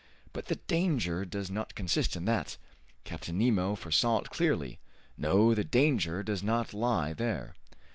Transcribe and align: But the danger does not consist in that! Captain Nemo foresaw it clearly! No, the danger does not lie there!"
But 0.33 0.47
the 0.47 0.55
danger 0.55 1.25
does 1.25 1.51
not 1.51 1.75
consist 1.75 2.15
in 2.15 2.25
that! 2.25 2.57
Captain 3.03 3.37
Nemo 3.37 3.75
foresaw 3.75 4.17
it 4.21 4.31
clearly! 4.31 4.79
No, 5.15 5.53
the 5.53 5.63
danger 5.63 6.23
does 6.23 6.41
not 6.41 6.73
lie 6.73 7.13
there!" 7.13 7.53